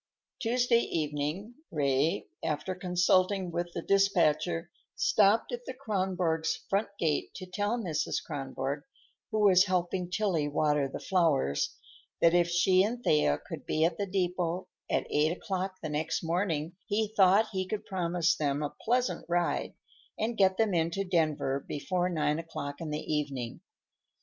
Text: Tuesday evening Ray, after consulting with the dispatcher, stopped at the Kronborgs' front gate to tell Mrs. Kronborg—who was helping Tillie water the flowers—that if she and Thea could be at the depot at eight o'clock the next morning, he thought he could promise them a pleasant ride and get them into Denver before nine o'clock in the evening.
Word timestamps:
Tuesday 0.41 0.79
evening 0.79 1.53
Ray, 1.69 2.25
after 2.43 2.73
consulting 2.73 3.51
with 3.51 3.71
the 3.73 3.83
dispatcher, 3.83 4.71
stopped 4.95 5.51
at 5.51 5.63
the 5.67 5.75
Kronborgs' 5.75 6.57
front 6.71 6.87
gate 6.97 7.35
to 7.35 7.45
tell 7.45 7.77
Mrs. 7.77 8.15
Kronborg—who 8.25 9.39
was 9.39 9.65
helping 9.65 10.09
Tillie 10.09 10.47
water 10.47 10.87
the 10.91 10.99
flowers—that 10.99 12.33
if 12.33 12.49
she 12.49 12.81
and 12.81 13.03
Thea 13.03 13.37
could 13.45 13.63
be 13.67 13.85
at 13.85 13.99
the 13.99 14.07
depot 14.07 14.67
at 14.89 15.05
eight 15.11 15.37
o'clock 15.37 15.75
the 15.83 15.89
next 15.89 16.23
morning, 16.23 16.75
he 16.87 17.13
thought 17.15 17.49
he 17.51 17.67
could 17.67 17.85
promise 17.85 18.35
them 18.35 18.63
a 18.63 18.73
pleasant 18.83 19.23
ride 19.29 19.75
and 20.17 20.35
get 20.35 20.57
them 20.57 20.73
into 20.73 21.03
Denver 21.03 21.63
before 21.67 22.09
nine 22.09 22.39
o'clock 22.39 22.81
in 22.81 22.89
the 22.89 23.03
evening. 23.03 23.59